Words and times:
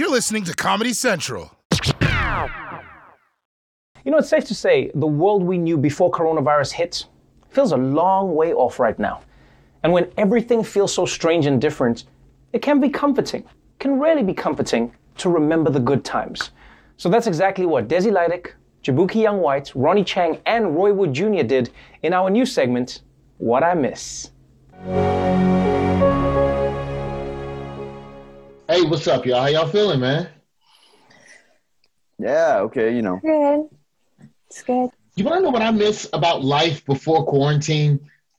You're 0.00 0.08
listening 0.08 0.44
to 0.44 0.54
Comedy 0.54 0.94
Central. 0.94 1.54
You 4.02 4.10
know, 4.10 4.16
it's 4.16 4.30
safe 4.30 4.46
to 4.46 4.54
say 4.54 4.90
the 4.94 5.06
world 5.06 5.42
we 5.42 5.58
knew 5.58 5.76
before 5.76 6.10
coronavirus 6.10 6.72
hit 6.72 7.04
feels 7.50 7.72
a 7.72 7.76
long 7.76 8.34
way 8.34 8.54
off 8.54 8.80
right 8.80 8.98
now. 8.98 9.20
And 9.82 9.92
when 9.92 10.10
everything 10.16 10.64
feels 10.64 10.94
so 10.94 11.04
strange 11.04 11.44
and 11.44 11.60
different, 11.60 12.04
it 12.54 12.62
can 12.62 12.80
be 12.80 12.88
comforting, 12.88 13.44
can 13.78 14.00
really 14.00 14.22
be 14.22 14.32
comforting 14.32 14.90
to 15.18 15.28
remember 15.28 15.68
the 15.70 15.80
good 15.80 16.02
times. 16.02 16.52
So 16.96 17.10
that's 17.10 17.26
exactly 17.26 17.66
what 17.66 17.86
Desi 17.86 18.10
Lydic, 18.10 18.54
Jaboukie 18.82 19.20
Young 19.20 19.40
White, 19.40 19.70
Ronny 19.74 20.02
Chieng, 20.02 20.40
and 20.46 20.74
Roy 20.74 20.94
Wood 20.94 21.12
Jr. 21.12 21.42
did 21.42 21.68
in 22.02 22.14
our 22.14 22.30
new 22.30 22.46
segment, 22.46 23.02
What 23.36 23.62
I 23.62 23.74
Miss. 23.74 24.30
Hey, 28.70 28.82
what's 28.82 29.08
up, 29.08 29.26
y'all? 29.26 29.40
How 29.40 29.48
y'all 29.48 29.66
feeling, 29.66 29.98
man? 29.98 30.28
Yeah, 32.20 32.58
okay, 32.60 32.94
you 32.94 33.02
know. 33.02 33.18
Good. 33.20 33.68
It's 34.46 34.62
good. 34.62 34.90
You 35.16 35.24
want 35.24 35.38
to 35.38 35.42
know 35.42 35.50
what 35.50 35.60
I 35.60 35.72
miss 35.72 36.08
about 36.12 36.44
life 36.44 36.84
before 36.84 37.26
quarantine? 37.26 37.98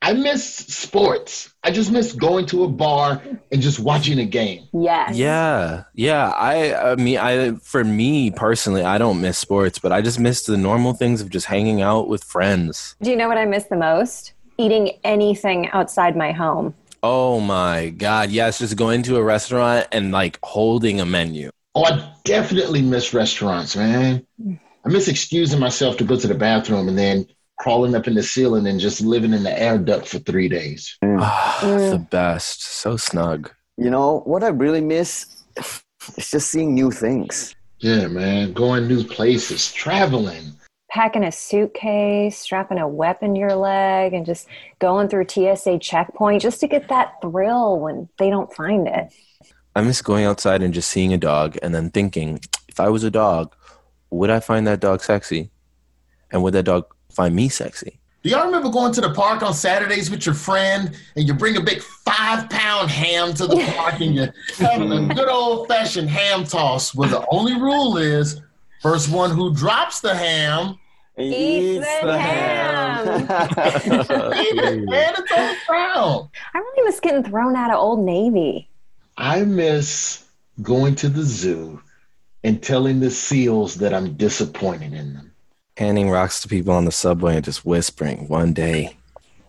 I 0.00 0.12
miss 0.12 0.44
sports. 0.44 1.52
I 1.64 1.72
just 1.72 1.90
miss 1.90 2.12
going 2.12 2.46
to 2.46 2.62
a 2.62 2.68
bar 2.68 3.20
and 3.50 3.60
just 3.60 3.80
watching 3.80 4.20
a 4.20 4.24
game. 4.24 4.68
Yeah. 4.72 5.10
Yeah, 5.10 5.84
yeah. 5.94 6.30
I, 6.30 6.92
I 6.92 6.94
mean, 6.94 7.18
I 7.18 7.54
for 7.56 7.82
me 7.82 8.30
personally, 8.30 8.84
I 8.84 8.98
don't 8.98 9.20
miss 9.20 9.38
sports, 9.38 9.80
but 9.80 9.90
I 9.90 10.02
just 10.02 10.20
miss 10.20 10.46
the 10.46 10.56
normal 10.56 10.92
things 10.92 11.20
of 11.20 11.30
just 11.30 11.46
hanging 11.46 11.82
out 11.82 12.06
with 12.06 12.22
friends. 12.22 12.94
Do 13.02 13.10
you 13.10 13.16
know 13.16 13.26
what 13.26 13.38
I 13.38 13.44
miss 13.44 13.64
the 13.64 13.76
most? 13.76 14.34
Eating 14.56 15.00
anything 15.02 15.68
outside 15.70 16.16
my 16.16 16.30
home. 16.30 16.76
Oh 17.02 17.40
my 17.40 17.88
god, 17.88 18.30
yes, 18.30 18.58
just 18.58 18.76
going 18.76 19.02
to 19.04 19.16
a 19.16 19.22
restaurant 19.22 19.88
and 19.90 20.12
like 20.12 20.38
holding 20.42 21.00
a 21.00 21.06
menu. 21.06 21.50
Oh, 21.74 21.84
I 21.84 22.14
definitely 22.24 22.82
miss 22.82 23.12
restaurants, 23.12 23.74
man. 23.74 24.24
I 24.84 24.88
miss 24.88 25.08
excusing 25.08 25.58
myself 25.58 25.96
to 25.96 26.04
go 26.04 26.16
to 26.16 26.28
the 26.28 26.34
bathroom 26.34 26.88
and 26.88 26.98
then 26.98 27.26
crawling 27.58 27.94
up 27.94 28.06
in 28.06 28.14
the 28.14 28.22
ceiling 28.22 28.66
and 28.66 28.78
just 28.78 29.00
living 29.00 29.32
in 29.32 29.42
the 29.42 29.60
air 29.60 29.78
duct 29.78 30.06
for 30.06 30.18
three 30.18 30.48
days. 30.48 30.96
Ah, 31.02 31.58
the 31.62 31.98
best, 31.98 32.62
so 32.62 32.96
snug. 32.96 33.50
You 33.76 33.90
know, 33.90 34.20
what 34.26 34.44
I 34.44 34.48
really 34.48 34.80
miss 34.80 35.44
is 36.16 36.30
just 36.30 36.50
seeing 36.50 36.74
new 36.74 36.90
things. 36.90 37.54
Yeah, 37.78 38.06
man. 38.06 38.52
Going 38.52 38.86
new 38.86 39.02
places, 39.02 39.72
traveling. 39.72 40.51
Packing 40.92 41.24
a 41.24 41.32
suitcase, 41.32 42.38
strapping 42.38 42.78
a 42.78 42.86
weapon 42.86 43.32
to 43.32 43.40
your 43.40 43.54
leg, 43.54 44.12
and 44.12 44.26
just 44.26 44.46
going 44.78 45.08
through 45.08 45.26
TSA 45.26 45.78
checkpoint 45.78 46.42
just 46.42 46.60
to 46.60 46.68
get 46.68 46.88
that 46.88 47.14
thrill 47.22 47.80
when 47.80 48.10
they 48.18 48.28
don't 48.28 48.52
find 48.52 48.86
it. 48.86 49.10
I 49.74 49.80
miss 49.80 50.02
going 50.02 50.26
outside 50.26 50.62
and 50.62 50.74
just 50.74 50.90
seeing 50.90 51.14
a 51.14 51.16
dog 51.16 51.56
and 51.62 51.74
then 51.74 51.90
thinking, 51.90 52.40
if 52.68 52.78
I 52.78 52.90
was 52.90 53.04
a 53.04 53.10
dog, 53.10 53.54
would 54.10 54.28
I 54.28 54.40
find 54.40 54.66
that 54.66 54.80
dog 54.80 55.02
sexy? 55.02 55.50
And 56.30 56.42
would 56.42 56.52
that 56.52 56.64
dog 56.64 56.84
find 57.10 57.34
me 57.34 57.48
sexy? 57.48 57.98
Do 58.22 58.28
y'all 58.28 58.44
remember 58.44 58.68
going 58.68 58.92
to 58.92 59.00
the 59.00 59.14
park 59.14 59.42
on 59.42 59.54
Saturdays 59.54 60.10
with 60.10 60.26
your 60.26 60.34
friend 60.34 60.94
and 61.16 61.26
you 61.26 61.32
bring 61.32 61.56
a 61.56 61.60
big 61.60 61.82
five 61.82 62.50
pound 62.50 62.90
ham 62.90 63.32
to 63.34 63.46
the 63.46 63.56
park 63.76 64.00
and 64.00 64.14
you're 64.14 64.34
having 64.58 64.92
a 64.92 65.14
good 65.14 65.28
old 65.28 65.68
fashioned 65.68 66.10
ham 66.10 66.44
toss 66.44 66.94
where 66.94 67.08
the 67.08 67.26
only 67.30 67.54
rule 67.54 67.96
is 67.96 68.42
first 68.80 69.10
one 69.10 69.30
who 69.30 69.54
drops 69.54 70.00
the 70.00 70.14
ham 70.14 70.78
Eat 71.18 71.78
the 71.78 72.18
ham. 72.18 73.26
man, 73.26 73.26
it's 75.18 75.32
on 75.32 75.56
the. 75.68 76.30
I 76.54 76.58
really 76.58 76.86
miss 76.86 77.00
getting 77.00 77.22
thrown 77.22 77.54
out 77.54 77.70
of 77.70 77.76
Old 77.76 78.04
Navy. 78.04 78.68
I 79.18 79.44
miss 79.44 80.24
going 80.62 80.94
to 80.96 81.08
the 81.08 81.22
zoo 81.22 81.82
and 82.44 82.62
telling 82.62 83.00
the 83.00 83.10
seals 83.10 83.76
that 83.76 83.92
I'm 83.92 84.14
disappointed 84.14 84.94
in 84.94 85.14
them. 85.14 85.32
Handing 85.76 86.10
rocks 86.10 86.40
to 86.40 86.48
people 86.48 86.72
on 86.72 86.86
the 86.86 86.92
subway 86.92 87.36
and 87.36 87.44
just 87.44 87.64
whispering, 87.64 88.28
one 88.28 88.52
day 88.52 88.96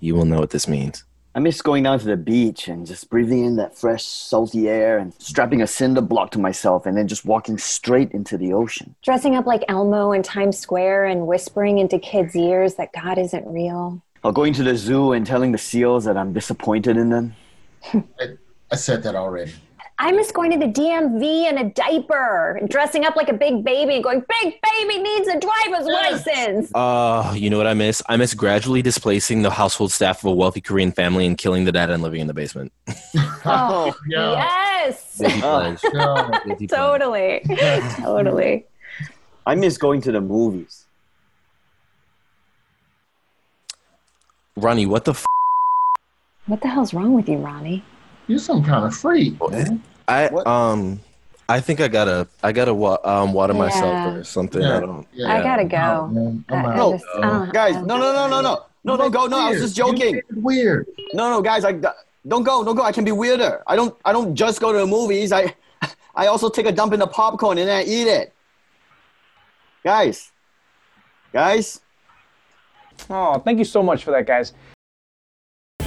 you 0.00 0.14
will 0.14 0.24
know 0.24 0.38
what 0.38 0.50
this 0.50 0.68
means. 0.68 1.04
I 1.38 1.40
miss 1.40 1.62
going 1.62 1.84
down 1.84 2.00
to 2.00 2.04
the 2.04 2.16
beach 2.16 2.66
and 2.66 2.84
just 2.84 3.08
breathing 3.10 3.44
in 3.44 3.54
that 3.58 3.78
fresh, 3.78 4.02
salty 4.02 4.68
air 4.68 4.98
and 4.98 5.14
strapping 5.20 5.62
a 5.62 5.68
cinder 5.68 6.00
block 6.00 6.32
to 6.32 6.40
myself 6.40 6.84
and 6.84 6.96
then 6.96 7.06
just 7.06 7.24
walking 7.24 7.58
straight 7.58 8.10
into 8.10 8.36
the 8.36 8.52
ocean. 8.52 8.96
Dressing 9.04 9.36
up 9.36 9.46
like 9.46 9.62
Elmo 9.68 10.10
in 10.10 10.24
Times 10.24 10.58
Square 10.58 11.04
and 11.04 11.28
whispering 11.28 11.78
into 11.78 12.00
kids' 12.00 12.34
ears 12.34 12.74
that 12.74 12.92
God 12.92 13.18
isn't 13.18 13.46
real. 13.46 14.02
Or 14.24 14.32
going 14.32 14.52
to 14.54 14.64
the 14.64 14.76
zoo 14.76 15.12
and 15.12 15.24
telling 15.24 15.52
the 15.52 15.58
seals 15.58 16.06
that 16.06 16.16
I'm 16.16 16.32
disappointed 16.32 16.96
in 16.96 17.08
them. 17.08 17.36
I 18.72 18.74
said 18.74 19.04
that 19.04 19.14
already. 19.14 19.52
I 20.00 20.12
miss 20.12 20.30
going 20.30 20.52
to 20.52 20.58
the 20.58 20.66
DMV 20.72 21.48
in 21.50 21.58
a 21.58 21.70
diaper 21.70 22.56
and 22.60 22.68
dressing 22.68 23.04
up 23.04 23.16
like 23.16 23.28
a 23.28 23.32
big 23.32 23.64
baby 23.64 23.94
and 23.96 24.04
going, 24.04 24.20
Big 24.42 24.54
baby 24.62 25.02
needs 25.02 25.26
a 25.26 25.40
driver's 25.40 25.86
Yes. 25.88 26.24
license. 26.26 26.70
Uh, 26.72 27.34
you 27.36 27.50
know 27.50 27.56
what 27.58 27.66
I 27.66 27.74
miss? 27.74 28.00
I 28.08 28.16
miss 28.16 28.32
gradually 28.32 28.80
displacing 28.80 29.42
the 29.42 29.50
household 29.50 29.90
staff 29.90 30.18
of 30.20 30.26
a 30.26 30.32
wealthy 30.34 30.60
Korean 30.60 30.92
family 30.92 31.26
and 31.26 31.36
killing 31.36 31.64
the 31.64 31.72
dad 31.72 31.90
and 31.90 32.00
living 32.02 32.20
in 32.20 32.26
the 32.28 32.34
basement. 32.34 32.72
Oh, 33.50 33.94
yeah. 34.08 34.32
yes. 34.86 35.18
Guilty 35.18 35.40
pleasure. 35.40 35.78
Yeah. 35.94 36.60
Totally. 36.68 37.40
totally. 38.00 38.66
I 39.46 39.54
miss 39.54 39.78
going 39.78 40.00
to 40.02 40.12
the 40.12 40.20
movies. 40.20 40.84
Ronny, 44.56 44.86
what 44.86 45.04
the 45.04 45.12
f- 45.12 45.24
What 46.46 46.60
the 46.60 46.68
hell's 46.68 46.92
wrong 46.92 47.14
with 47.14 47.28
you, 47.28 47.38
Ronny? 47.38 47.82
You're 48.26 48.38
some 48.38 48.62
kind 48.62 48.84
of 48.84 48.94
freak, 48.94 49.34
man. 49.50 49.82
I 50.08 50.28
What? 50.28 50.46
um 50.46 51.00
I 51.50 51.60
think 51.60 51.80
I 51.80 51.88
gotta 51.88 52.26
I 52.42 52.52
gotta 52.52 52.74
wa- 52.74 52.98
um 53.04 53.32
water 53.32 53.52
Yeah. 53.54 53.58
myself 53.58 54.14
or 54.16 54.24
something. 54.24 54.62
I 54.64 54.80
don't. 54.80 55.06
Yeah. 55.12 55.32
I 55.34 55.42
gotta 55.42 55.64
go. 55.64 56.08
man. 56.08 56.44
I'm 56.48 56.66
I- 56.66 56.74
I 56.74 56.90
just- 56.92 57.04
I 57.22 57.50
Guys, 57.52 57.76
I 57.76 57.80
no, 57.82 57.96
no, 57.98 58.12
no, 58.12 58.28
no, 58.28 58.40
no. 58.40 58.64
No, 58.84 58.96
don't 58.96 59.10
go. 59.10 59.26
No, 59.26 59.38
I 59.38 59.50
was 59.50 59.60
just 59.60 59.76
joking. 59.76 60.00
You 60.00 60.12
made 60.12 60.24
it 60.30 60.42
Weird. 60.42 60.86
No, 61.12 61.28
no, 61.30 61.42
guys, 61.42 61.64
I 61.64 61.72
don't 61.72 62.42
go, 62.42 62.64
don't 62.64 62.76
go. 62.76 62.82
I 62.82 62.92
can 62.92 63.04
be 63.04 63.12
weirder. 63.12 63.62
I 63.66 63.76
don't, 63.76 63.94
I 64.04 64.12
don't 64.12 64.34
just 64.34 64.60
go 64.60 64.72
to 64.72 64.78
the 64.78 64.86
movies. 64.86 65.30
I, 65.32 65.54
I 66.14 66.26
also 66.28 66.48
take 66.48 66.64
a 66.66 66.72
dump 66.72 66.92
in 66.94 67.00
the 67.00 67.06
popcorn 67.06 67.58
and 67.58 67.68
then 67.68 67.76
I 67.76 67.84
eat 67.84 68.06
it. 68.06 68.32
Guys, 69.84 70.32
guys, 71.32 71.80
Oh, 73.10 73.38
thank 73.38 73.58
you 73.58 73.64
so 73.64 73.82
much 73.82 74.04
for 74.04 74.10
that, 74.10 74.26
guys. 74.26 74.52